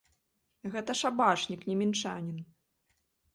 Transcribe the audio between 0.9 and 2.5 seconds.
шабашнік, не мінчанін.